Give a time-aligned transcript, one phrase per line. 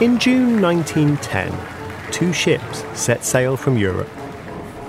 [0.00, 4.06] In June 1910, two ships set sail from Europe.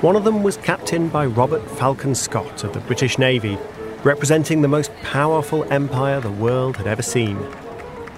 [0.03, 3.57] One of them was captained by Robert Falcon Scott of the British Navy,
[4.03, 7.39] representing the most powerful empire the world had ever seen.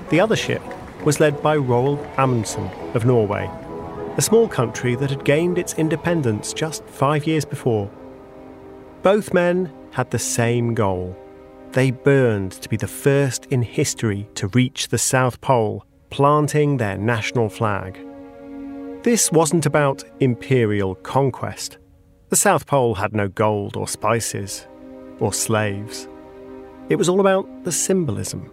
[0.09, 0.61] The other ship
[1.05, 3.49] was led by Roald Amundsen of Norway,
[4.17, 7.89] a small country that had gained its independence just five years before.
[9.01, 11.15] Both men had the same goal.
[11.71, 16.97] They burned to be the first in history to reach the South Pole planting their
[16.97, 17.97] national flag.
[19.01, 21.79] This wasn't about imperial conquest.
[22.29, 24.67] The South Pole had no gold or spices
[25.19, 26.07] or slaves.
[26.89, 28.51] It was all about the symbolism.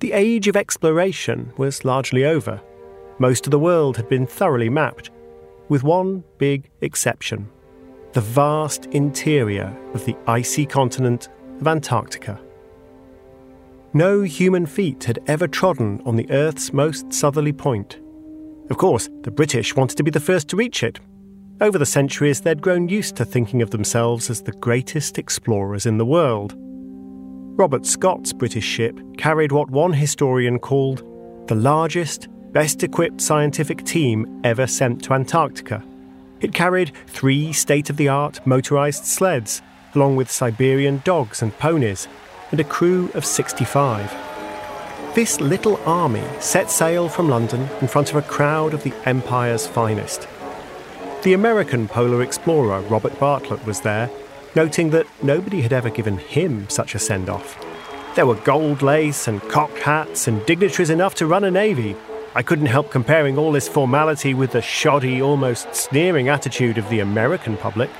[0.00, 2.60] The age of exploration was largely over.
[3.18, 5.10] Most of the world had been thoroughly mapped,
[5.68, 7.50] with one big exception
[8.12, 11.28] the vast interior of the icy continent
[11.60, 12.40] of Antarctica.
[13.94, 17.98] No human feet had ever trodden on the Earth's most southerly point.
[18.68, 21.00] Of course, the British wanted to be the first to reach it.
[21.62, 25.96] Over the centuries, they'd grown used to thinking of themselves as the greatest explorers in
[25.96, 26.54] the world.
[27.58, 31.02] Robert Scott's British ship carried what one historian called
[31.48, 35.82] the largest, best equipped scientific team ever sent to Antarctica.
[36.40, 39.62] It carried three state of the art motorized sleds,
[39.94, 42.06] along with Siberian dogs and ponies,
[42.50, 44.14] and a crew of 65.
[45.14, 49.66] This little army set sail from London in front of a crowd of the Empire's
[49.66, 50.28] finest.
[51.22, 54.10] The American polar explorer Robert Bartlett was there,
[54.54, 57.58] noting that nobody had ever given him such a send off.
[58.14, 61.96] There were gold lace and cocked hats and dignitaries enough to run a navy.
[62.34, 67.00] I couldn't help comparing all this formality with the shoddy, almost sneering attitude of the
[67.00, 67.90] American public.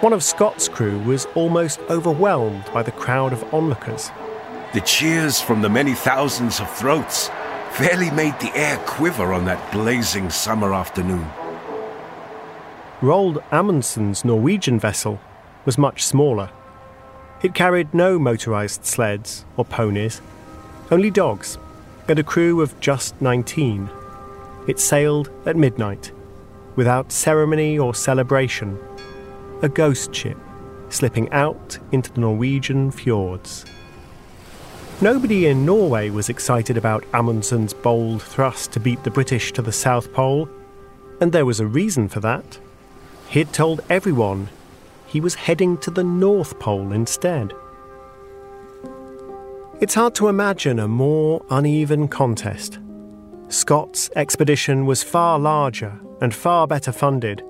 [0.00, 4.12] One of Scott's crew was almost overwhelmed by the crowd of onlookers.
[4.72, 7.30] The cheers from the many thousands of throats
[7.72, 11.28] fairly made the air quiver on that blazing summer afternoon.
[13.00, 15.18] Roald Amundsen's Norwegian vessel
[15.64, 16.48] was much smaller.
[17.42, 20.22] It carried no motorized sleds or ponies,
[20.92, 21.58] only dogs,
[22.06, 23.90] and a crew of just 19.
[24.68, 26.12] It sailed at midnight,
[26.76, 28.78] without ceremony or celebration
[29.62, 30.36] a ghost ship
[30.88, 33.64] slipping out into the Norwegian fjords.
[35.00, 39.72] Nobody in Norway was excited about Amundsen's bold thrust to beat the British to the
[39.72, 40.48] South Pole,
[41.20, 42.58] and there was a reason for that.
[43.28, 44.48] He'd told everyone
[45.06, 47.52] he was heading to the North Pole instead.
[49.80, 52.80] It's hard to imagine a more uneven contest.
[53.48, 57.42] Scott's expedition was far larger and far better funded,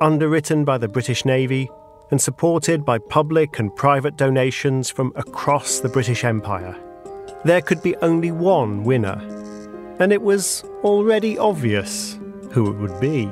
[0.00, 1.70] underwritten by the British Navy
[2.10, 6.76] and supported by public and private donations from across the British Empire.
[7.44, 9.20] there could be only one winner,
[10.00, 12.18] and it was already obvious
[12.50, 13.30] who it would be.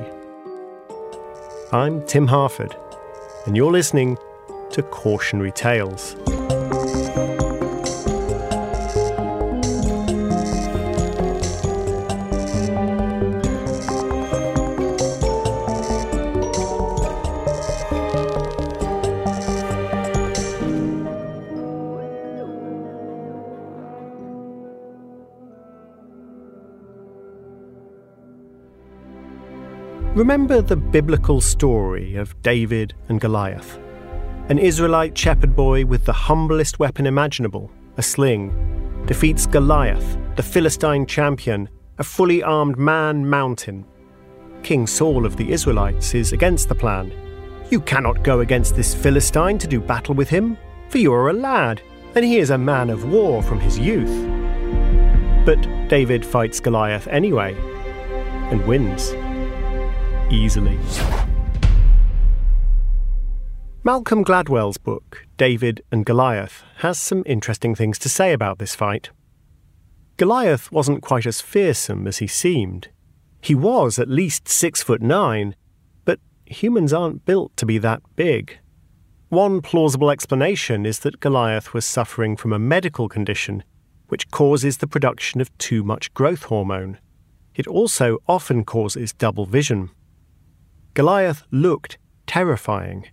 [1.73, 2.77] I'm Tim Harford,
[3.47, 4.17] and you're listening
[4.71, 6.17] to Cautionary Tales.
[30.15, 33.81] Remember the biblical story of David and Goliath?
[34.49, 41.05] An Israelite shepherd boy with the humblest weapon imaginable, a sling, defeats Goliath, the Philistine
[41.05, 41.69] champion,
[41.99, 43.85] a fully armed man mountain.
[44.63, 47.13] King Saul of the Israelites is against the plan.
[47.71, 50.57] You cannot go against this Philistine to do battle with him,
[50.91, 51.83] for you are a lad,
[52.15, 54.15] and he is a man of war from his youth.
[55.45, 57.57] But David fights Goliath anyway,
[58.53, 59.13] and wins
[60.31, 60.79] easily.
[63.83, 69.11] Malcolm Gladwell's book, David and Goliath, has some interesting things to say about this fight.
[70.17, 72.89] Goliath wasn't quite as fearsome as he seemed.
[73.41, 75.55] He was at least six foot nine,
[76.05, 78.59] but humans aren't built to be that big.
[79.29, 83.65] One plausible explanation is that Goliath was suffering from a medical condition
[84.09, 86.99] which causes the production of too much growth hormone.
[87.55, 89.91] It also often causes double vision.
[90.95, 91.99] Goliath looked
[92.29, 93.09] terrifying,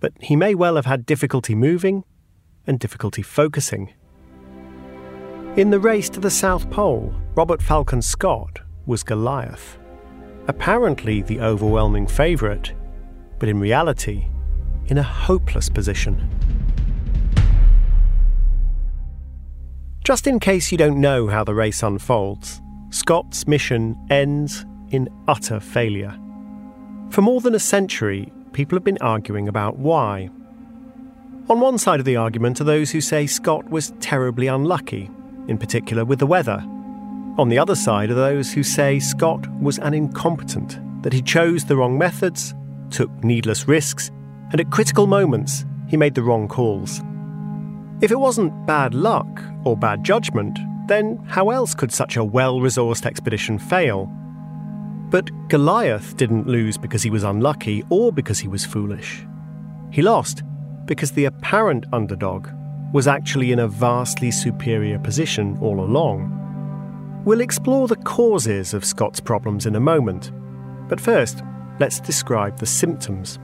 [0.00, 2.02] but he may well have had difficulty moving
[2.66, 3.94] and difficulty focusing.
[5.56, 9.78] In the race to the South Pole, Robert Falcon Scott was Goliath.
[10.48, 12.72] Apparently the overwhelming favourite,
[13.38, 14.26] but in reality,
[14.88, 16.28] in a hopeless position.
[20.02, 22.60] Just in case you don't know how the race unfolds,
[22.90, 26.18] Scott's mission ends in utter failure.
[27.10, 30.30] For more than a century, people have been arguing about why.
[31.48, 35.10] On one side of the argument are those who say Scott was terribly unlucky,
[35.48, 36.64] in particular with the weather.
[37.36, 41.64] On the other side are those who say Scott was an incompetent, that he chose
[41.64, 42.54] the wrong methods,
[42.90, 44.12] took needless risks,
[44.52, 47.02] and at critical moments he made the wrong calls.
[48.00, 52.60] If it wasn't bad luck or bad judgment, then how else could such a well
[52.60, 54.08] resourced expedition fail?
[55.10, 59.26] But Goliath didn't lose because he was unlucky or because he was foolish.
[59.90, 60.42] He lost
[60.84, 62.48] because the apparent underdog
[62.92, 66.36] was actually in a vastly superior position all along.
[67.24, 70.32] We'll explore the causes of Scott's problems in a moment,
[70.88, 71.42] but first,
[71.78, 73.38] let's describe the symptoms.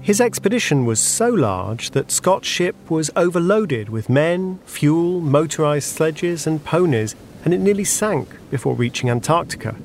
[0.00, 6.46] His expedition was so large that Scott's ship was overloaded with men, fuel, motorised sledges,
[6.46, 7.14] and ponies,
[7.44, 9.76] and it nearly sank before reaching Antarctica.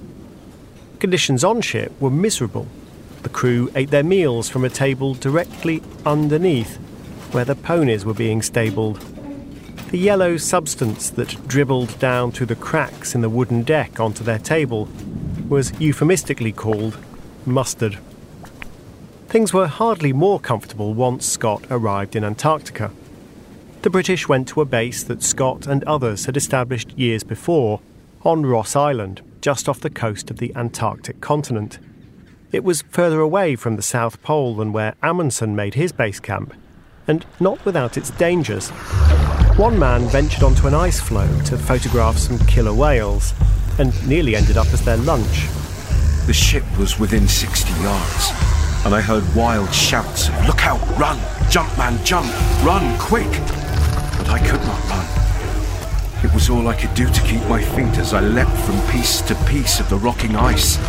[1.05, 2.65] Conditions on ship were miserable.
[3.21, 6.77] The crew ate their meals from a table directly underneath
[7.31, 8.99] where the ponies were being stabled.
[9.91, 14.39] The yellow substance that dribbled down through the cracks in the wooden deck onto their
[14.39, 14.89] table
[15.47, 16.97] was euphemistically called
[17.45, 17.99] mustard.
[19.27, 22.91] Things were hardly more comfortable once Scott arrived in Antarctica.
[23.83, 27.79] The British went to a base that Scott and others had established years before
[28.23, 31.77] on Ross Island, just off the coast of the Antarctic continent.
[32.51, 36.51] It was further away from the South Pole than where Amundsen made his base camp,
[37.07, 38.69] and not without its dangers.
[39.59, 43.35] One man ventured onto an ice floe to photograph some killer whales,
[43.77, 45.45] and nearly ended up as their lunch.
[46.25, 48.31] The ship was within 60 yards,
[48.83, 51.19] and I heard wild shouts of, Look out, run!
[51.51, 52.33] Jump, man, jump!
[52.65, 53.29] Run, quick!
[54.17, 55.24] But I could not run.
[56.25, 59.21] It was all I could do to keep my feet as I leapt from piece
[59.21, 60.79] to piece of the rocking ice,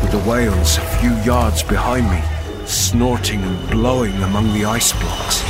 [0.00, 2.22] with the whales a few yards behind me,
[2.64, 5.42] snorting and blowing among the ice blocks.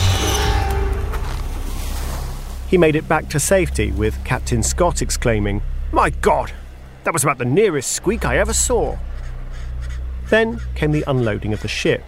[2.70, 5.60] He made it back to safety with Captain Scott exclaiming,
[5.92, 6.52] My God,
[7.04, 8.96] that was about the nearest squeak I ever saw.
[10.30, 12.02] Then came the unloading of the ship.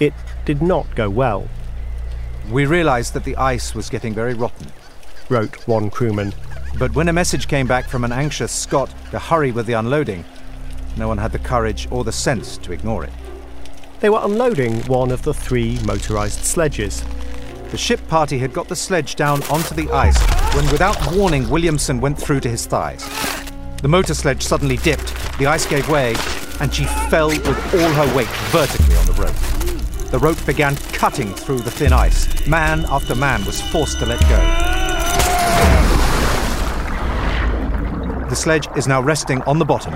[0.00, 0.14] It
[0.46, 1.48] did not go well.
[2.50, 4.72] We realized that the ice was getting very rotten
[5.30, 6.34] wrote one crewman.
[6.78, 10.24] But when a message came back from an anxious Scott to hurry with the unloading,
[10.96, 13.12] no one had the courage or the sense to ignore it.
[14.00, 17.04] They were unloading one of the three motorized sledges.
[17.70, 20.20] The ship party had got the sledge down onto the ice
[20.54, 23.08] when, without warning, Williamson went through to his thighs.
[23.82, 26.14] The motor sledge suddenly dipped, the ice gave way,
[26.60, 30.10] and she fell with all her weight vertically on the rope.
[30.10, 32.46] The rope began cutting through the thin ice.
[32.46, 34.79] Man after man was forced to let go.
[38.28, 39.94] The sledge is now resting on the bottom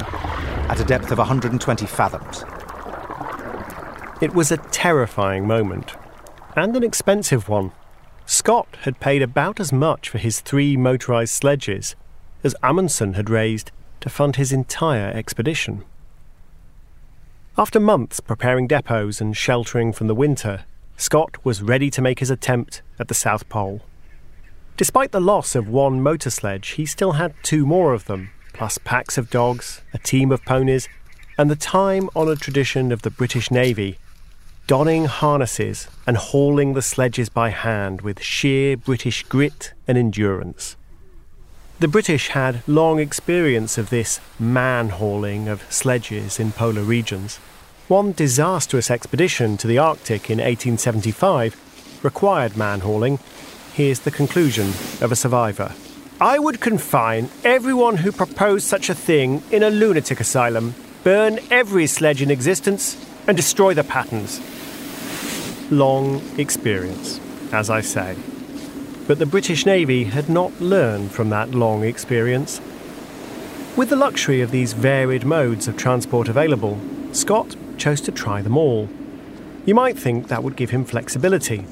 [0.69, 2.45] at a depth of 120 fathoms.
[4.21, 5.95] It was a terrifying moment,
[6.57, 7.73] and an expensive one.
[8.27, 11.95] Scott had paid about as much for his three motorised sledges
[12.43, 13.71] as Amundsen had raised
[14.01, 15.85] to fund his entire expedition.
[17.57, 20.65] After months preparing depots and sheltering from the winter,
[20.97, 23.81] Scott was ready to make his attempt at the South Pole.
[24.76, 28.78] Despite the loss of one motor sledge, he still had two more of them, plus
[28.78, 30.88] packs of dogs, a team of ponies,
[31.38, 33.99] and the time honoured tradition of the British Navy
[34.66, 40.76] donning harnesses and hauling the sledges by hand with sheer British grit and endurance.
[41.81, 47.37] The British had long experience of this man hauling of sledges in polar regions.
[47.88, 53.19] One disastrous expedition to the Arctic in 1875 required man hauling.
[53.75, 54.69] Here's the conclusion
[55.00, 55.75] of a survivor.
[56.21, 61.88] I would confine everyone who proposed such a thing in a lunatic asylum, burn every
[61.88, 64.40] sledge in existence, and destroy the patterns.
[65.73, 67.19] Long experience,
[67.52, 68.14] as I say.
[69.09, 72.61] But the British Navy had not learned from that long experience.
[73.76, 76.78] With the luxury of these varied modes of transport available,
[77.11, 78.88] Scott chose to try them all.
[79.66, 81.66] You might think that would give him flexibility.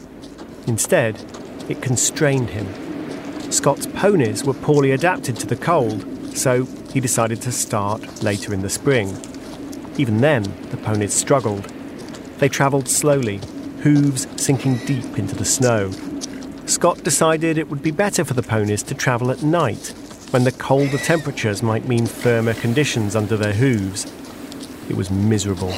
[0.67, 2.67] Instead, it constrained him.
[3.53, 8.63] Scott's ponies were poorly adapted to the cold, so he decided to start later in
[8.63, 9.09] the spring.
[9.99, 11.65] Even then, the ponies struggled.
[12.39, 13.41] They travelled slowly,
[13.83, 15.91] hooves sinking deep into the snow.
[16.67, 19.93] Scott decided it would be better for the ponies to travel at night,
[20.31, 24.11] when the colder temperatures might mean firmer conditions under their hooves.
[24.89, 25.73] It was miserable.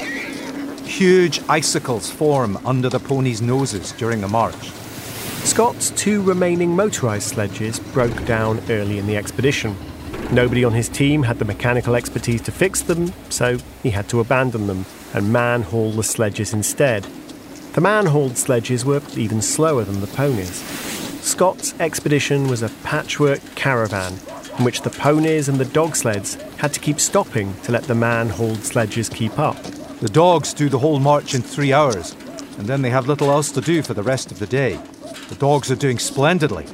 [0.85, 4.71] Huge icicles form under the ponies' noses during the march.
[5.45, 9.77] Scott's two remaining motorised sledges broke down early in the expedition.
[10.33, 14.21] Nobody on his team had the mechanical expertise to fix them, so he had to
[14.21, 17.05] abandon them and man haul the sledges instead.
[17.75, 20.63] The man hauled sledges were even slower than the ponies.
[21.23, 24.19] Scott's expedition was a patchwork caravan
[24.59, 27.95] in which the ponies and the dog sleds had to keep stopping to let the
[27.95, 29.63] man hauled sledges keep up.
[30.01, 32.17] The dogs do the whole march in three hours,
[32.59, 34.81] and then they have little else to do for the rest of the day.
[35.29, 36.65] The dogs are doing splendidly.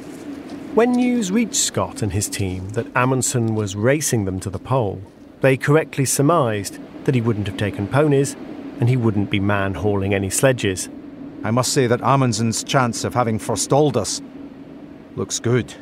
[0.73, 5.01] When news reached Scott and his team that Amundsen was racing them to the pole,
[5.39, 8.35] they correctly surmised that he wouldn't have taken ponies
[8.79, 10.89] and he wouldn't be man hauling any sledges.
[11.43, 14.21] I must say that Amundsen's chance of having forestalled us
[15.15, 15.73] looks good.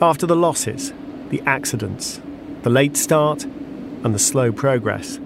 [0.00, 0.92] After the losses,
[1.28, 2.20] the accidents,
[2.62, 5.20] the late start, and the slow progress,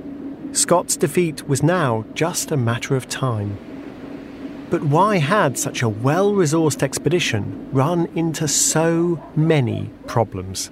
[0.52, 3.56] Scott's defeat was now just a matter of time.
[4.72, 10.70] But why had such a well resourced expedition run into so many problems?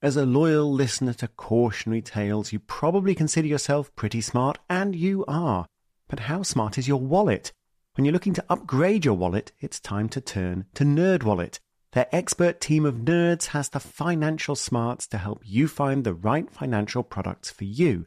[0.00, 5.22] As a loyal listener to cautionary tales, you probably consider yourself pretty smart, and you
[5.28, 5.66] are.
[6.08, 7.52] But how smart is your wallet?
[7.94, 11.58] When you're looking to upgrade your wallet, it's time to turn to NerdWallet.
[11.92, 16.50] Their expert team of nerds has the financial smarts to help you find the right
[16.50, 18.06] financial products for you.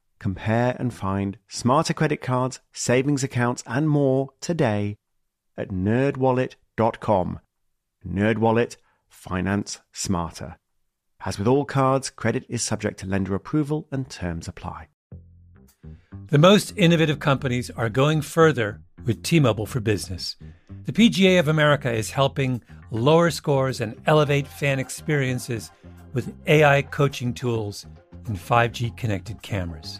[0.21, 4.97] Compare and find smarter credit cards, savings accounts, and more today
[5.57, 7.39] at nerdwallet.com.
[8.07, 8.77] Nerdwallet,
[9.09, 10.59] finance smarter.
[11.25, 14.89] As with all cards, credit is subject to lender approval and terms apply.
[16.27, 20.35] The most innovative companies are going further with T Mobile for Business.
[20.85, 22.61] The PGA of America is helping
[22.91, 25.71] lower scores and elevate fan experiences
[26.13, 27.87] with AI coaching tools
[28.27, 29.99] and 5G connected cameras.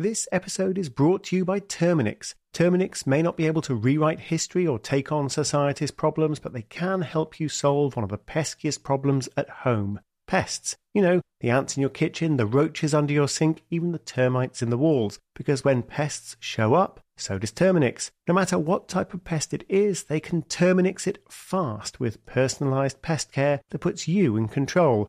[0.00, 2.32] This episode is brought to you by Terminix.
[2.54, 6.62] Terminix may not be able to rewrite history or take on society's problems, but they
[6.62, 10.74] can help you solve one of the peskiest problems at home pests.
[10.94, 14.62] You know, the ants in your kitchen, the roaches under your sink, even the termites
[14.62, 15.18] in the walls.
[15.34, 18.10] Because when pests show up, so does Terminix.
[18.26, 23.02] No matter what type of pest it is, they can Terminix it fast with personalized
[23.02, 25.08] pest care that puts you in control.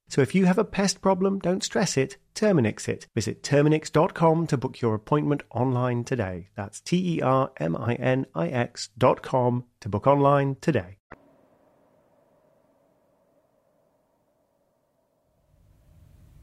[0.11, 3.07] So if you have a pest problem, don't stress it, Terminix it.
[3.15, 6.49] Visit Terminix.com to book your appointment online today.
[6.57, 10.97] That's T E R M I N I X.com to book online today.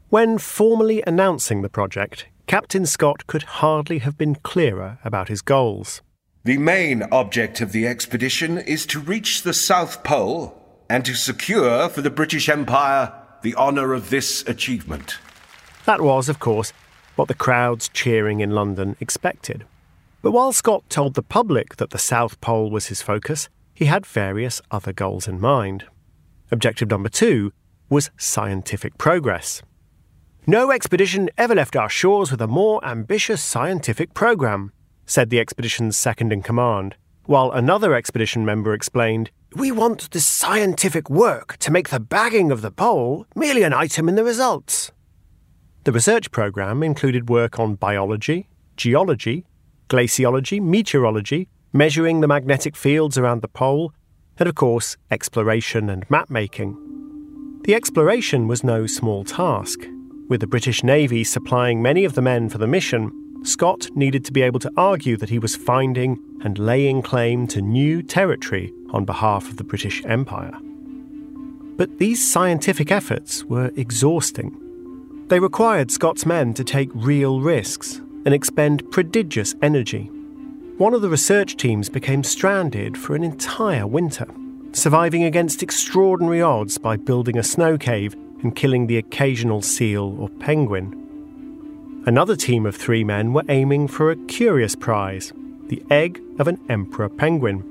[0.08, 6.00] When formally announcing the project, Captain Scott could hardly have been clearer about his goals.
[6.42, 10.58] The main object of the expedition is to reach the South Pole
[10.88, 15.18] and to secure for the British Empire the honour of this achievement.
[15.84, 16.72] That was, of course,
[17.16, 19.64] what the crowds cheering in London expected.
[20.22, 24.04] But while Scott told the public that the South Pole was his focus, he had
[24.04, 25.84] various other goals in mind.
[26.50, 27.52] Objective number two
[27.88, 29.62] was scientific progress.
[30.46, 34.72] No expedition ever left our shores with a more ambitious scientific program,
[35.06, 41.10] said the expedition's second in command, while another expedition member explained, We want the scientific
[41.10, 44.92] work to make the bagging of the pole merely an item in the results.
[45.82, 49.44] The research program included work on biology, geology,
[49.88, 53.92] glaciology, meteorology, measuring the magnetic fields around the pole,
[54.38, 56.76] and of course, exploration and map making.
[57.64, 59.80] The exploration was no small task.
[60.28, 63.10] With the British Navy supplying many of the men for the mission,
[63.42, 67.60] Scott needed to be able to argue that he was finding and laying claim to
[67.60, 70.56] new territory on behalf of the British Empire.
[71.76, 74.56] But these scientific efforts were exhausting.
[75.28, 80.10] They required Scott's men to take real risks and expend prodigious energy.
[80.78, 84.26] One of the research teams became stranded for an entire winter,
[84.72, 90.28] surviving against extraordinary odds by building a snow cave and killing the occasional seal or
[90.28, 92.02] penguin.
[92.06, 95.32] Another team of three men were aiming for a curious prize
[95.66, 97.62] the egg of an emperor penguin.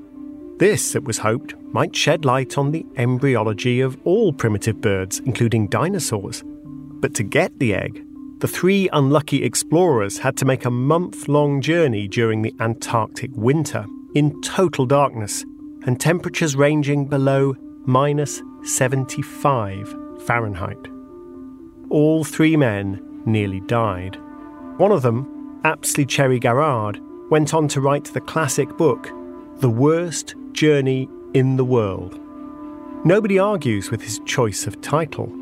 [0.58, 5.68] This, it was hoped, might shed light on the embryology of all primitive birds, including
[5.68, 6.42] dinosaurs.
[6.44, 8.04] But to get the egg,
[8.40, 13.86] the three unlucky explorers had to make a month long journey during the Antarctic winter
[14.14, 15.44] in total darkness
[15.86, 17.54] and temperatures ranging below
[17.86, 19.94] minus 75
[20.26, 20.88] Fahrenheit.
[21.88, 24.16] All three men nearly died.
[24.76, 29.10] One of them, Apsley Cherry Garrard, went on to write the classic book,
[29.60, 32.18] The Worst Journey in the World.
[33.04, 35.32] Nobody argues with his choice of title.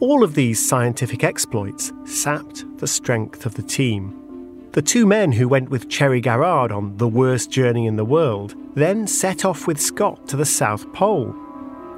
[0.00, 4.68] All of these scientific exploits sapped the strength of the team.
[4.72, 8.56] The two men who went with Cherry Garrard on the worst journey in the world
[8.74, 11.32] then set off with Scott to the South Pole.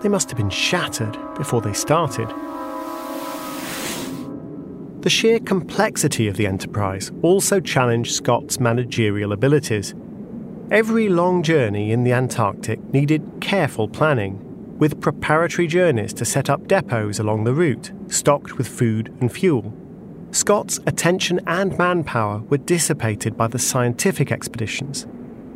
[0.03, 2.29] They must have been shattered before they started.
[5.01, 9.95] The sheer complexity of the enterprise also challenged Scott's managerial abilities.
[10.71, 16.69] Every long journey in the Antarctic needed careful planning, with preparatory journeys to set up
[16.69, 19.75] depots along the route, stocked with food and fuel.
[20.31, 25.09] Scott's attention and manpower were dissipated by the scientific expeditions.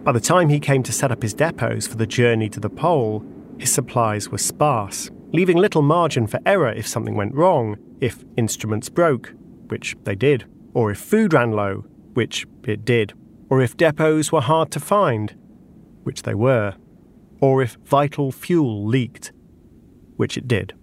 [0.02, 2.68] By the time he came to set up his depots for the journey to the
[2.68, 3.24] pole,
[3.56, 8.88] his supplies were sparse, leaving little margin for error if something went wrong, if instruments
[8.88, 9.32] broke,
[9.68, 13.14] which they did, or if food ran low, which it did,
[13.48, 15.34] or if depots were hard to find,
[16.02, 16.74] which they were,
[17.40, 19.32] or if vital fuel leaked,
[20.16, 20.74] which it did.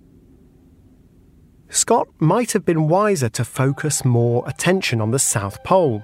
[1.70, 6.04] Scott might have been wiser to focus more attention on the South Pole,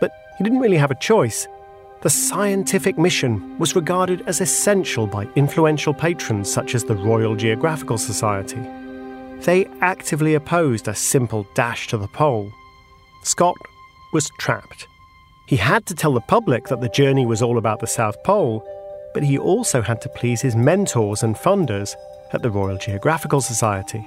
[0.00, 1.46] but he didn't really have a choice.
[2.00, 7.98] The scientific mission was regarded as essential by influential patrons such as the Royal Geographical
[7.98, 8.60] Society.
[9.40, 12.50] They actively opposed a simple dash to the pole.
[13.22, 13.56] Scott
[14.12, 14.86] was trapped.
[15.46, 18.66] He had to tell the public that the journey was all about the South Pole,
[19.14, 21.94] but he also had to please his mentors and funders
[22.32, 24.04] at the Royal Geographical Society.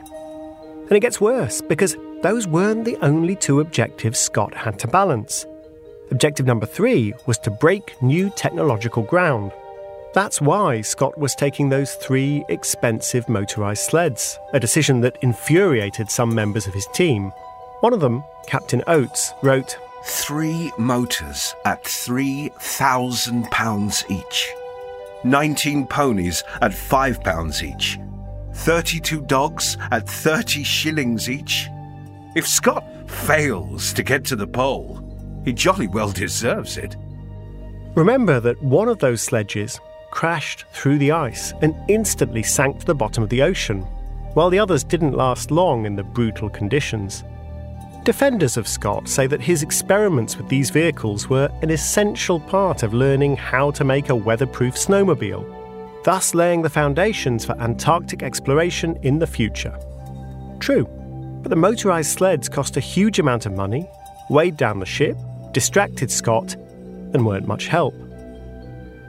[0.87, 5.45] And it gets worse because those weren't the only two objectives Scott had to balance.
[6.11, 9.53] Objective number three was to break new technological ground.
[10.13, 16.35] That's why Scott was taking those three expensive motorised sleds, a decision that infuriated some
[16.35, 17.31] members of his team.
[17.79, 24.53] One of them, Captain Oates, wrote Three motors at £3,000 each.
[25.23, 27.97] 19 ponies at £5 each.
[28.53, 31.67] 32 dogs at 30 shillings each.
[32.35, 35.03] If Scott fails to get to the pole,
[35.43, 36.95] he jolly well deserves it.
[37.95, 39.79] Remember that one of those sledges
[40.11, 43.81] crashed through the ice and instantly sank to the bottom of the ocean,
[44.33, 47.23] while the others didn't last long in the brutal conditions.
[48.03, 52.93] Defenders of Scott say that his experiments with these vehicles were an essential part of
[52.93, 59.19] learning how to make a weatherproof snowmobile, thus laying the foundations for Antarctic exploration in
[59.19, 59.77] the future.
[60.59, 60.85] True,
[61.43, 63.87] but the motorised sleds cost a huge amount of money,
[64.29, 65.17] weighed down the ship,
[65.51, 67.93] distracted Scott, and weren't much help.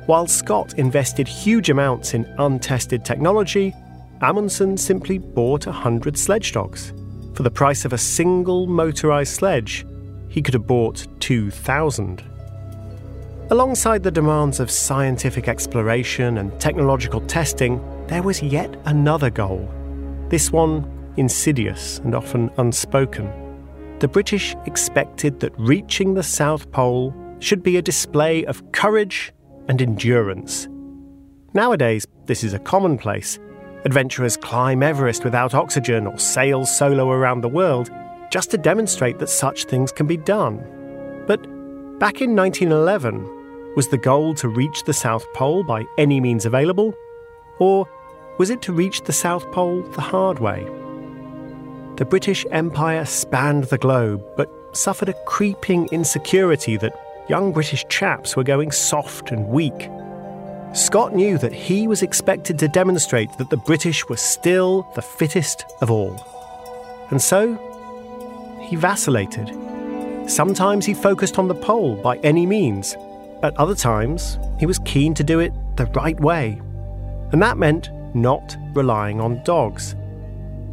[0.06, 3.72] While Scott invested huge amounts in untested technology,
[4.20, 6.92] Amundsen simply bought a hundred sledge dogs.
[7.34, 9.86] For the price of a single motorised sledge,
[10.28, 12.22] he could have bought 2,000.
[13.50, 19.68] Alongside the demands of scientific exploration and technological testing, there was yet another goal.
[20.28, 20.84] This one
[21.16, 23.28] insidious and often unspoken.
[23.98, 29.32] The British expected that reaching the South Pole should be a display of courage
[29.68, 30.68] and endurance.
[31.52, 33.38] Nowadays, this is a commonplace.
[33.84, 37.90] Adventurers climb Everest without oxygen or sail solo around the world
[38.30, 40.58] just to demonstrate that such things can be done.
[41.26, 41.42] But
[41.98, 46.94] back in 1911, was the goal to reach the South Pole by any means available?
[47.58, 47.88] Or
[48.38, 50.64] was it to reach the South Pole the hard way?
[51.96, 58.36] The British Empire spanned the globe, but suffered a creeping insecurity that young British chaps
[58.36, 59.88] were going soft and weak.
[60.72, 65.64] Scott knew that he was expected to demonstrate that the British were still the fittest
[65.80, 66.16] of all.
[67.10, 67.58] And so,
[68.62, 69.48] he vacillated.
[70.30, 72.96] Sometimes he focused on the pole by any means.
[73.42, 76.60] At other times, he was keen to do it the right way.
[77.32, 79.96] And that meant not relying on dogs.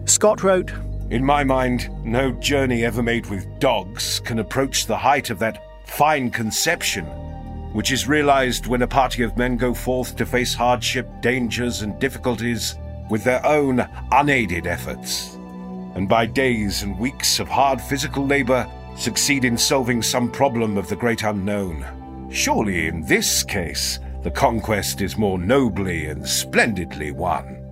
[0.06, 0.72] Scott wrote,
[1.10, 5.64] In my mind, no journey ever made with dogs can approach the height of that
[5.88, 7.08] fine conception
[7.78, 12.00] which is realized when a party of men go forth to face hardship, dangers, and
[12.00, 12.76] difficulties
[13.12, 15.36] with their own unaided efforts,
[15.94, 20.90] and by days and weeks of hard physical labor succeed in solving some problem of
[20.90, 21.86] the great unknown.
[22.32, 27.63] Surely, in this case, the conquest is more nobly and splendidly won.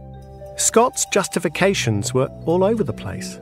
[0.56, 3.40] Scott's justifications were all over the place.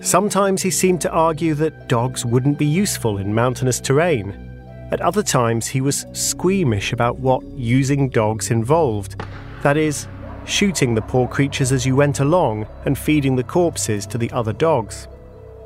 [0.00, 4.47] Sometimes he seemed to argue that dogs wouldn't be useful in mountainous terrain
[4.90, 9.22] at other times, he was squeamish about what using dogs involved
[9.62, 10.06] that is,
[10.44, 14.52] shooting the poor creatures as you went along and feeding the corpses to the other
[14.52, 15.08] dogs.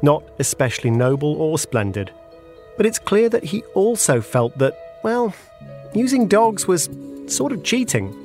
[0.03, 2.11] Not especially noble or splendid.
[2.77, 5.35] But it's clear that he also felt that, well,
[5.95, 6.89] using dogs was
[7.27, 8.19] sort of cheating.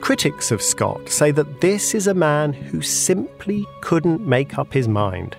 [0.00, 4.88] Critics of Scott say that this is a man who simply couldn't make up his
[4.88, 5.36] mind.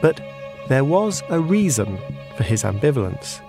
[0.00, 0.20] But
[0.68, 1.98] there was a reason
[2.40, 3.42] for his ambivalence.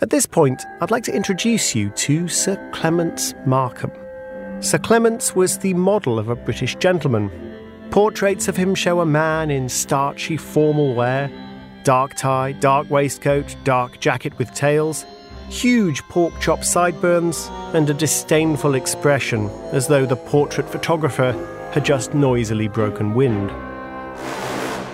[0.00, 3.92] At this point, I'd like to introduce you to Sir Clements Markham.
[4.60, 7.30] Sir Clements was the model of a British gentleman.
[7.92, 11.30] Portraits of him show a man in starchy formal wear,
[11.84, 15.06] dark tie, dark waistcoat, dark jacket with tails,
[15.48, 22.14] huge pork chop sideburns, and a disdainful expression as though the portrait photographer had just
[22.14, 23.48] noisily broken wind.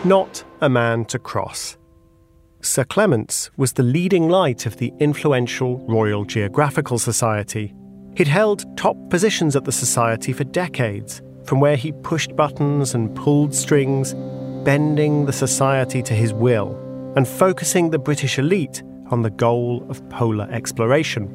[0.02, 1.76] Not a man to cross.
[2.62, 7.74] Sir Clements was the leading light of the influential Royal Geographical Society.
[8.16, 13.14] He'd held top positions at the Society for decades, from where he pushed buttons and
[13.14, 14.14] pulled strings,
[14.64, 16.74] bending the Society to his will,
[17.14, 21.28] and focusing the British elite on the goal of polar exploration.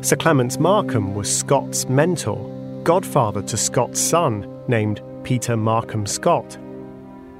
[0.00, 6.58] Sir Clements Markham was Scott's mentor godfather to Scott's son, named Peter Markham Scott.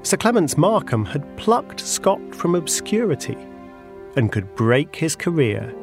[0.03, 3.37] Sir Clements Markham had plucked Scott from obscurity
[4.15, 5.73] and could break his career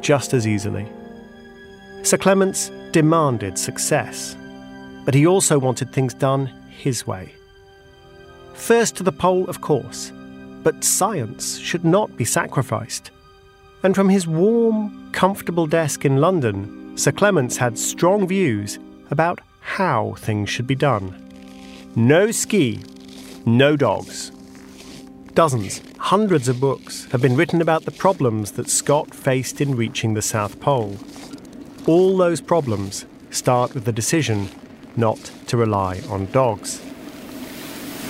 [0.00, 0.86] just as easily.
[2.02, 4.36] Sir Clements demanded success,
[5.04, 7.32] but he also wanted things done his way.
[8.54, 10.12] First to the pole, of course,
[10.62, 13.10] but science should not be sacrificed.
[13.82, 18.78] And from his warm, comfortable desk in London, Sir Clements had strong views
[19.10, 21.14] about how things should be done.
[21.94, 22.82] No ski,
[23.44, 24.30] no dogs.
[25.34, 30.14] Dozens, hundreds of books have been written about the problems that Scott faced in reaching
[30.14, 30.96] the South Pole.
[31.86, 34.48] All those problems start with the decision
[34.96, 36.82] not to rely on dogs.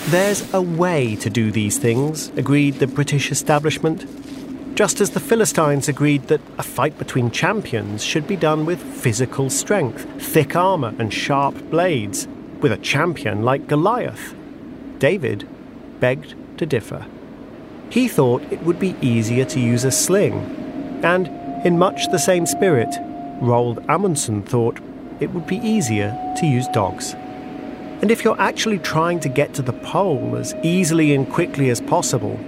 [0.07, 4.07] There's a way to do these things, agreed the British establishment.
[4.79, 9.51] Just as the Philistines agreed that a fight between champions should be done with physical
[9.51, 12.29] strength, thick armour, and sharp blades,
[12.61, 14.37] with a champion like Goliath.
[15.01, 15.49] David
[15.99, 17.05] begged to differ.
[17.91, 21.27] He thought it would be easier to use a sling, and,
[21.67, 22.91] in much the same spirit,
[23.43, 24.79] Roald Amundsen thought
[25.19, 27.14] it would be easier to use dogs.
[28.01, 31.81] And if you're actually trying to get to the pole as easily and quickly as
[31.81, 32.38] possible,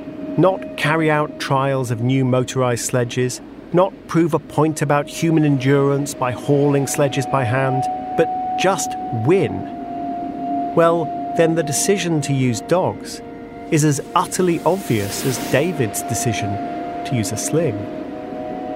[0.41, 3.41] not carry out trials of new motorized sledges,
[3.73, 7.83] not prove a point about human endurance by hauling sledges by hand,
[8.17, 8.91] but just
[9.27, 9.81] win,
[10.75, 11.05] well,
[11.37, 13.21] then the decision to use dogs
[13.73, 16.51] is as utterly obvious as David's decision
[17.05, 17.77] to use a sling.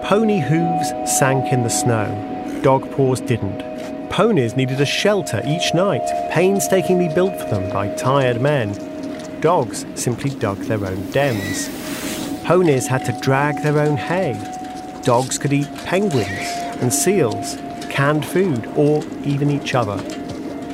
[0.03, 3.62] Pony hooves sank in the snow, dog paws didn't.
[4.11, 8.72] Ponies needed a shelter each night, painstakingly built for them by tired men.
[9.45, 11.69] Dogs simply dug their own dens.
[12.47, 14.33] Ponies had to drag their own hay.
[15.03, 16.49] Dogs could eat penguins
[16.81, 17.57] and seals,
[17.91, 20.03] canned food, or even each other.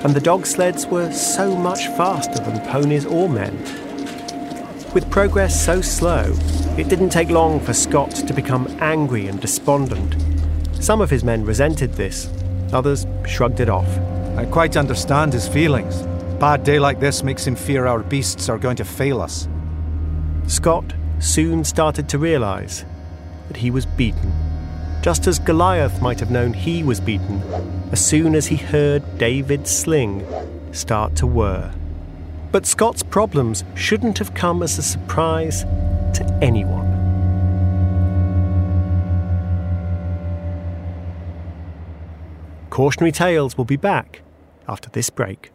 [0.05, 3.59] And the dog sleds were so much faster than ponies or men.
[4.95, 6.33] With progress so slow,
[6.79, 10.15] it didn't take long for Scott to become angry and despondent.
[10.81, 12.31] Some of his men resented this,
[12.73, 13.89] Others shrugged it off.
[14.39, 16.05] I quite understand his feelings.
[16.40, 19.46] Bad day like this makes him fear our beasts are going to fail us.
[20.46, 22.87] Scott soon started to realise
[23.48, 24.33] that he was beaten,
[25.03, 27.42] just as Goliath might have known he was beaten
[27.92, 30.26] as soon as he heard David's sling
[30.72, 31.74] start to whir.
[32.50, 35.64] But Scott's problems shouldn't have come as a surprise
[36.14, 36.88] to anyone.
[42.70, 44.22] Cautionary Tales will be back
[44.66, 45.53] after this break.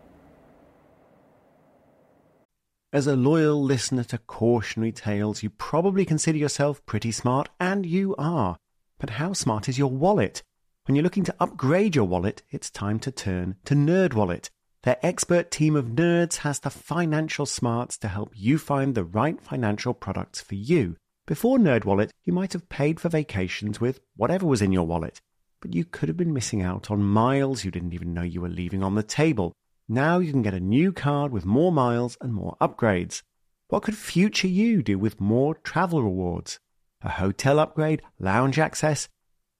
[2.96, 8.16] As a loyal listener to Cautionary Tales, you probably consider yourself pretty smart, and you
[8.18, 8.56] are.
[9.00, 10.42] But how smart is your wallet?
[10.86, 14.50] When you're looking to upgrade your wallet, it's time to turn to NerdWallet.
[14.84, 19.42] Their expert team of nerds has the financial smarts to help you find the right
[19.42, 20.96] financial products for you.
[21.26, 25.20] Before NerdWallet, you might have paid for vacations with whatever was in your wallet
[25.66, 28.48] but you could have been missing out on miles you didn't even know you were
[28.48, 29.52] leaving on the table.
[29.88, 33.22] Now you can get a new card with more miles and more upgrades.
[33.68, 36.60] What could future you do with more travel rewards?
[37.04, 39.10] A hotel upgrade, lounge access?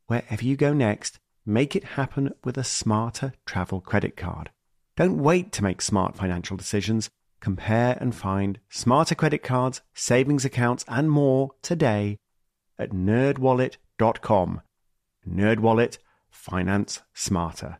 [0.08, 4.50] Wherever you go next, make it happen with a smarter travel credit card.
[4.96, 7.10] Don't wait to make smart financial decisions.
[7.40, 12.18] Compare and find smarter credit cards, savings accounts, and more today
[12.80, 14.62] at nerdwallet.com.
[15.28, 15.98] NerdWallet,
[16.32, 17.80] finance smarter.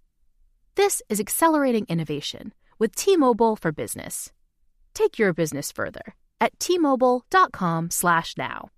[0.75, 4.31] This is accelerating innovation with T-Mobile for Business.
[4.93, 8.69] Take your business further at t-mobile.com/now.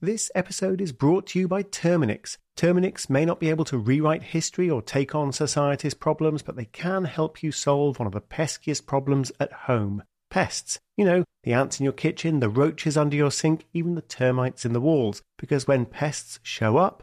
[0.00, 2.36] This episode is brought to you by Terminix.
[2.56, 6.66] Terminix may not be able to rewrite history or take on society's problems, but they
[6.66, 10.78] can help you solve one of the peskiest problems at home pests.
[10.96, 14.64] You know, the ants in your kitchen, the roaches under your sink, even the termites
[14.64, 15.20] in the walls.
[15.36, 17.02] Because when pests show up,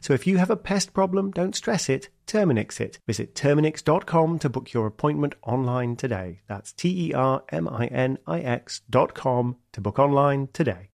[0.00, 3.00] So if you have a pest problem, don't stress it, Terminix it.
[3.06, 6.40] Visit Terminix.com to book your appointment online today.
[6.46, 10.90] That's T E R M I N I X.com to book online today.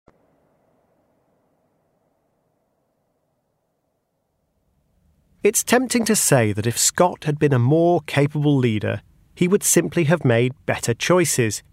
[5.43, 9.03] It's tempting to say that if Scott had been a more capable leader,
[9.35, 11.65] he would simply have made better choices,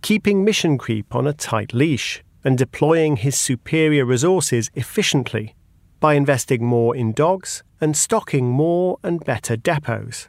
[0.00, 5.54] keeping mission creep on a tight leash and deploying his superior resources efficiently.
[6.00, 10.28] By investing more in dogs and stocking more and better depots.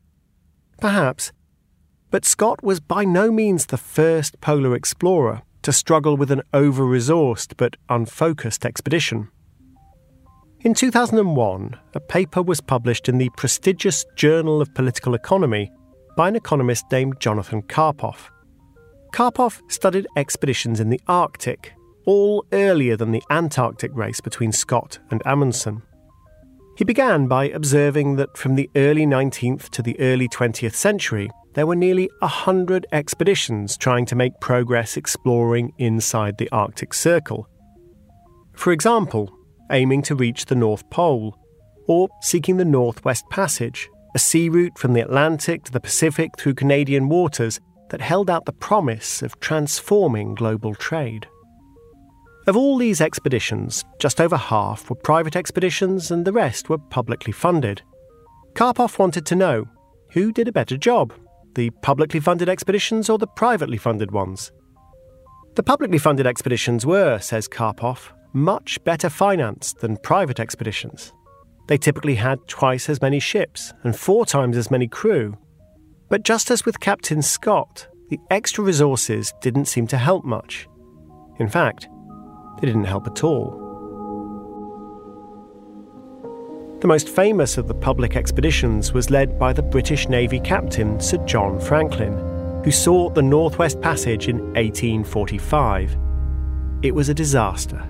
[0.80, 1.32] Perhaps.
[2.12, 6.84] But Scott was by no means the first polar explorer to struggle with an over
[6.84, 9.30] resourced but unfocused expedition.
[10.62, 15.72] In 2001, a paper was published in the prestigious Journal of Political Economy
[16.18, 18.30] by an economist named Jonathan Karpoff.
[19.14, 21.74] Karpoff studied expeditions in the Arctic,
[22.10, 25.84] all earlier than the Antarctic race between Scott and Amundsen.
[26.76, 31.68] He began by observing that from the early 19th to the early 20th century, there
[31.68, 37.48] were nearly a hundred expeditions trying to make progress exploring inside the Arctic Circle.
[38.54, 39.32] For example,
[39.72, 41.38] aiming to reach the North Pole,
[41.88, 46.56] or seeking the Northwest Passage, a sea route from the Atlantic to the Pacific through
[46.56, 47.60] Canadian waters
[47.92, 51.28] that held out the promise of transforming global trade.
[52.50, 57.32] Of all these expeditions, just over half were private expeditions and the rest were publicly
[57.32, 57.84] funded.
[58.56, 59.68] Karpoff wanted to know
[60.14, 61.14] who did a better job,
[61.54, 64.52] the publicly funded expeditions or the privately funded ones?
[65.58, 71.14] The publicly funded expeditions were, says Karpoff, much better financed than private expeditions.
[71.68, 75.38] They typically had twice as many ships and four times as many crew.
[76.10, 80.68] But just as with Captain Scott, the extra resources didn't seem to help much.
[81.38, 81.88] In fact,
[82.60, 83.66] they didn't help at all.
[86.82, 91.18] The most famous of the public expeditions was led by the British Navy captain Sir
[91.26, 92.14] John Franklin,
[92.64, 95.98] who saw the Northwest Passage in 1845.
[96.82, 97.86] It was a disaster.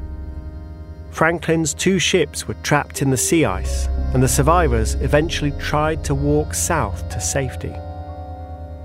[1.11, 6.15] Franklin's two ships were trapped in the sea ice, and the survivors eventually tried to
[6.15, 7.73] walk south to safety.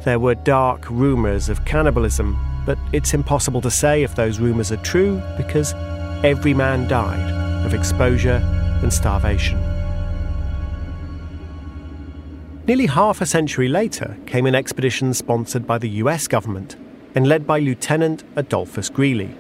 [0.05, 4.79] There were dark rumours of cannibalism, but it's impossible to say if those rumours are
[4.79, 5.74] true because
[6.24, 8.40] every man died of exposure
[8.83, 9.61] and starvation.
[12.66, 16.77] Nearly half a century later came an expedition sponsored by the US government
[17.14, 19.35] and led by Lieutenant Adolphus Greely.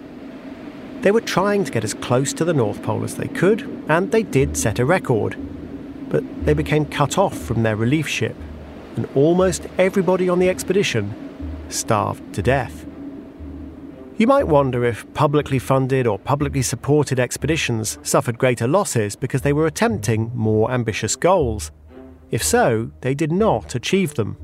[1.00, 4.10] They were trying to get as close to the North Pole as they could, and
[4.10, 5.36] they did set a record.
[6.08, 8.36] But they became cut off from their relief ship,
[8.96, 11.14] and almost everybody on the expedition
[11.68, 12.86] starved to death.
[14.16, 19.52] You might wonder if publicly funded or publicly supported expeditions suffered greater losses because they
[19.52, 21.72] were attempting more ambitious goals.
[22.30, 24.36] If so, they did not achieve them.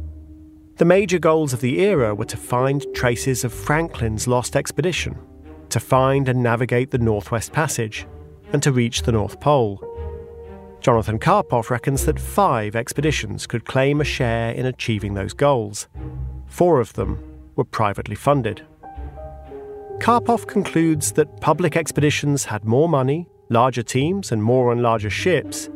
[0.76, 5.18] The major goals of the era were to find traces of Franklin's lost expedition
[5.70, 8.06] to find and navigate the Northwest Passage,
[8.52, 9.82] and to reach the North Pole.
[10.80, 15.88] Jonathan Karpoff reckons that five expeditions could claim a share in achieving those goals.
[16.46, 17.22] Four of them
[17.54, 18.62] were privately funded.
[19.98, 25.68] Karpoff concludes that public expeditions had more money, larger teams, and more and larger ships,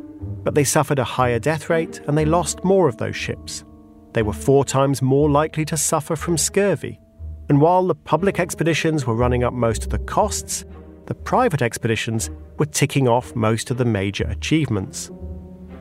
[0.43, 3.65] but they suffered a higher death rate and they lost more of those ships.
[4.13, 7.01] They were four times more likely to suffer from scurvy
[7.49, 10.65] and while the public expeditions were running up most of the costs,
[11.07, 15.11] the private expeditions were ticking off most of the major achievements.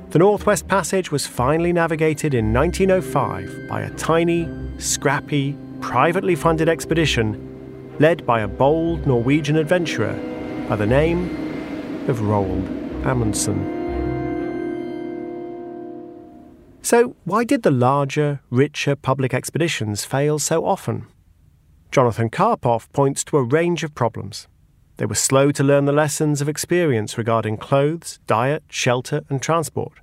[0.10, 7.53] The Northwest Passage was finally navigated in 1905 by a tiny, scrappy, privately funded expedition
[8.00, 10.14] led by a bold Norwegian adventurer
[10.68, 11.26] by the name
[12.10, 12.68] of Roald
[13.06, 13.82] Amundsen.
[16.82, 21.08] So, why did the larger, richer public expeditions fail so often?
[21.92, 24.48] Jonathan Karpoff points to a range of problems.
[24.98, 29.94] They were slow to learn the lessons of experience regarding clothes, diet, shelter, and transport.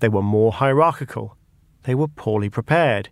[0.00, 1.36] They were more hierarchical.
[1.84, 3.10] They were poorly prepared.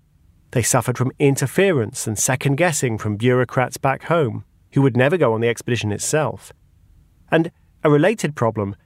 [0.52, 5.34] They suffered from interference and second guessing from bureaucrats back home, who would never go
[5.34, 6.52] on the expedition itself.
[7.30, 7.50] And
[7.82, 8.76] a related problem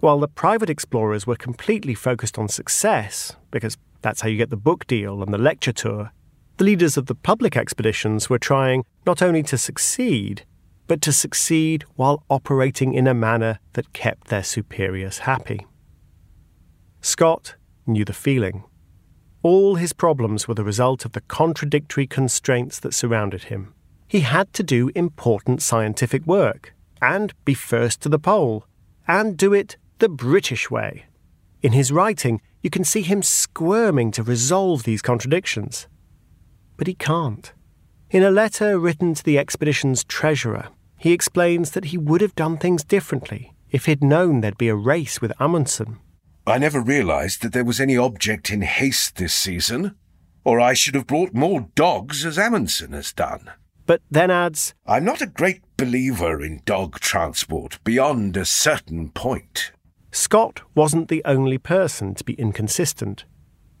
[0.00, 4.56] while the private explorers were completely focused on success, because that's how you get the
[4.56, 6.12] book deal and the lecture tour,
[6.58, 10.44] the leaders of the public expeditions were trying not only to succeed,
[10.86, 15.66] but to succeed while operating in a manner that kept their superiors happy.
[17.00, 18.64] Scott knew the feeling.
[19.42, 23.74] All his problems were the result of the contradictory constraints that surrounded him.
[24.08, 28.64] He had to do important scientific work, and be first to the pole,
[29.06, 31.06] and do it the British way.
[31.62, 35.86] In his writing, you can see him squirming to resolve these contradictions
[36.76, 37.52] but he can't.
[38.10, 40.68] In a letter written to the expedition's treasurer,
[40.98, 44.76] he explains that he would have done things differently if he'd known there'd be a
[44.76, 45.98] race with Amundsen.
[46.48, 49.96] I never realized that there was any object in haste this season,
[50.44, 53.50] or I should have brought more dogs as Amundsen has done.
[53.84, 59.72] But then adds, I'm not a great believer in dog transport beyond a certain point.
[60.12, 63.24] Scott wasn't the only person to be inconsistent.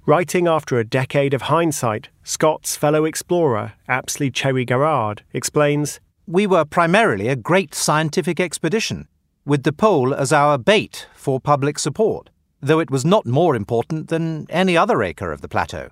[0.04, 6.64] Writing after a decade of hindsight, Scott's fellow explorer, Apsley Cherry Garrard, explains We were
[6.64, 9.06] primarily a great scientific expedition,
[9.44, 14.08] with the pole as our bait for public support, though it was not more important
[14.08, 15.88] than any other acre of the plateau.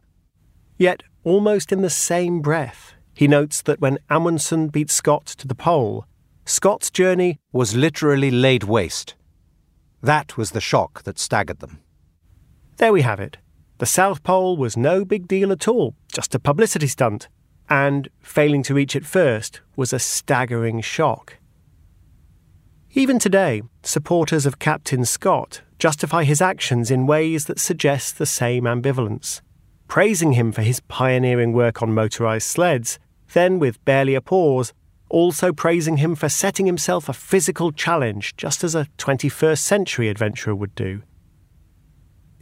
[0.79, 5.55] Yet, almost in the same breath, he notes that when Amundsen beat Scott to the
[5.55, 6.07] pole,
[6.45, 9.15] Scott's journey was literally laid waste.
[10.03, 11.81] That was the shock that staggered them.
[12.77, 13.39] There we have it.
[13.79, 17.29] The South Pole was no big deal at all, just a publicity stunt.
[17.69, 21.39] And failing to reach it first was a staggering shock.
[22.97, 28.65] Even today, supporters of Captain Scott justify his actions in ways that suggest the same
[28.65, 29.41] ambivalence,
[29.89, 33.01] praising him for his pioneering work on motorized sleds,
[33.33, 34.73] then, with barely a pause,
[35.09, 40.55] also praising him for setting himself a physical challenge just as a 21st century adventurer
[40.55, 41.03] would do.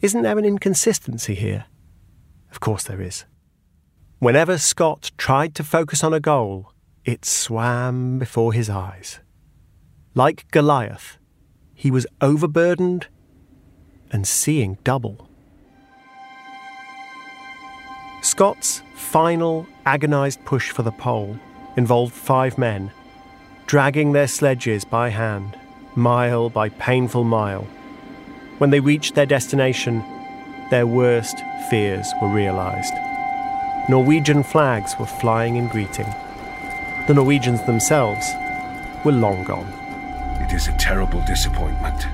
[0.02, 1.64] Isn't there an inconsistency here?
[2.50, 3.24] Of course there is.
[4.18, 6.74] Whenever Scott tried to focus on a goal,
[7.06, 9.20] it swam before his eyes.
[10.14, 11.16] Like Goliath,
[11.74, 13.06] he was overburdened
[14.10, 15.26] and seeing double.
[18.20, 21.38] Scott's final agonized push for the pole
[21.78, 22.90] involved five men,
[23.64, 25.58] dragging their sledges by hand,
[25.96, 27.66] mile by painful mile.
[28.58, 30.04] When they reached their destination,
[30.70, 31.38] their worst
[31.70, 32.92] fears were realized.
[33.88, 36.12] Norwegian flags were flying in greeting.
[37.06, 38.30] The Norwegians themselves
[39.06, 39.81] were long gone.
[40.42, 42.04] It is a terrible disappointment,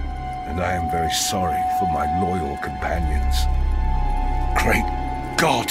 [0.47, 3.47] and I am very sorry for my loyal companions.
[4.63, 4.85] Great
[5.37, 5.69] God,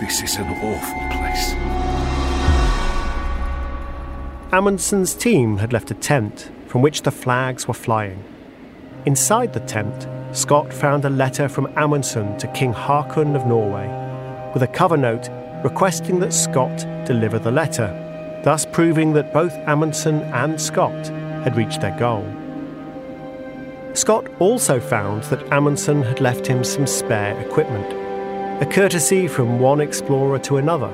[0.00, 1.54] this is an awful place.
[4.52, 8.22] Amundsen's team had left a tent from which the flags were flying.
[9.06, 10.06] Inside the tent,
[10.36, 13.88] Scott found a letter from Amundsen to King Haakon of Norway,
[14.52, 15.28] with a cover note
[15.62, 17.88] requesting that Scott deliver the letter,
[18.44, 21.10] thus proving that both Amundsen and Scott
[21.46, 22.26] had reached their goal.
[23.94, 27.86] Scott also found that Amundsen had left him some spare equipment,
[28.60, 30.90] a courtesy from one explorer to another.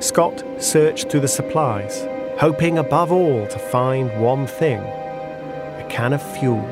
[0.00, 2.06] Scott searched through the supplies,
[2.38, 6.62] hoping above all to find one thing a can of fuel.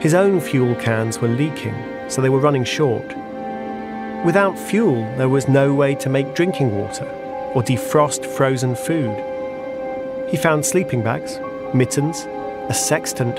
[0.00, 1.74] His own fuel cans were leaking,
[2.08, 3.08] so they were running short.
[4.24, 7.08] Without fuel, there was no way to make drinking water
[7.54, 9.29] or defrost frozen food.
[10.30, 11.38] He found sleeping bags,
[11.74, 12.26] mittens,
[12.68, 13.36] a sextant,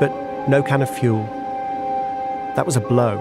[0.00, 0.10] but
[0.48, 1.24] no can of fuel.
[2.56, 3.16] That was a blow.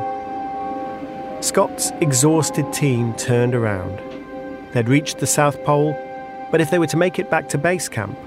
[1.41, 4.01] Scott's exhausted team turned around.
[4.73, 5.95] They'd reached the South Pole
[6.51, 8.17] but if they were to make it back to base camp,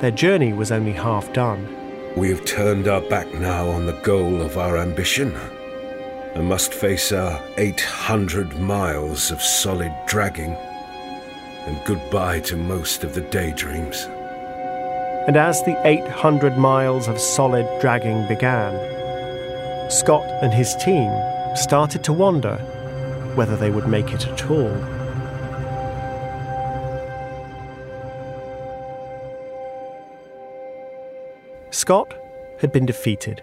[0.00, 1.68] their journey was only half done.
[2.16, 5.34] We have turned our back now on the goal of our ambition
[6.34, 10.56] and must face our 800 miles of solid dragging
[11.66, 14.06] and goodbye to most of the daydreams.
[15.26, 18.74] And as the 800 miles of solid dragging began,
[19.90, 21.10] Scott and his team
[21.56, 22.56] started to wonder
[23.34, 24.74] whether they would make it at all.
[31.70, 32.14] Scott
[32.60, 33.42] had been defeated.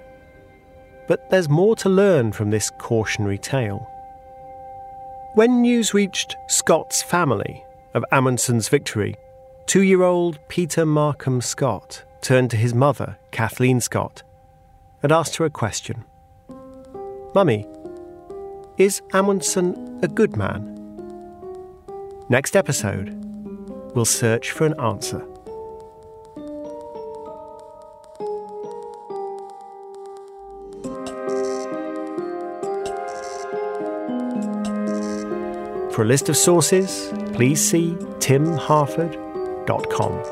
[1.08, 3.88] But there's more to learn from this cautionary tale.
[5.34, 9.16] When news reached Scott's family of Amundsen's victory,
[9.66, 14.24] two year old Peter Markham Scott turned to his mother, Kathleen Scott,
[15.04, 16.04] and asked her a question
[17.34, 17.66] Mummy,
[18.78, 20.78] is Amundsen a good man?
[22.30, 23.10] Next episode,
[23.94, 25.26] we'll search for an answer.
[35.92, 40.24] For a list of sources, please see timharford.com.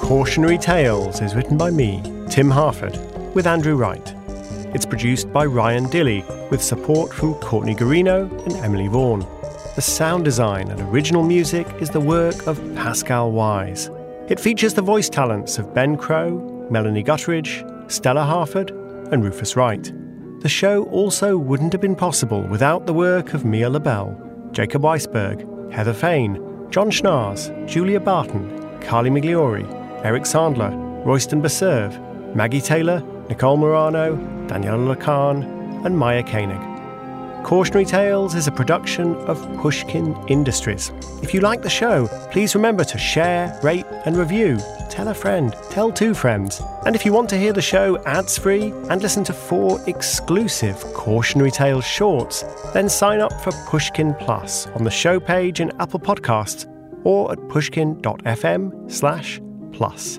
[0.00, 2.98] Cautionary Tales is written by me, Tim Harford,
[3.34, 4.14] with Andrew Wright.
[4.74, 9.26] It's produced by Ryan Dilley, with support from Courtney Garino and Emily Vaughan.
[9.76, 13.90] The sound design and original music is the work of Pascal Wyse.
[14.30, 18.70] It features the voice talents of Ben Crow, Melanie Gutteridge, Stella Harford,
[19.12, 19.92] and Rufus Wright.
[20.40, 24.16] The show also wouldn't have been possible without the work of Mia Lobel,
[24.52, 26.36] Jacob Weisberg, Heather Fain,
[26.70, 29.66] Jon Schnaars, Julia Barton, Carly Migliori,
[30.04, 30.72] Eric Sandler,
[31.04, 31.98] Royston Baserve,
[32.36, 34.14] Maggie Taylor, Nicole Morano,
[34.46, 37.44] Daniela Lacan, and Maya Koenig.
[37.44, 40.92] Cautionary Tales is a production of Pushkin Industries.
[41.20, 44.58] If you like the show, please remember to share, rate, and review.
[44.98, 46.60] Tell a friend, tell two friends.
[46.84, 50.74] And if you want to hear the show ads free and listen to four exclusive
[50.92, 52.42] Cautionary Tales shorts,
[52.74, 56.66] then sign up for Pushkin Plus on the show page in Apple Podcasts
[57.04, 59.40] or at pushkin.fm slash
[59.70, 60.18] plus.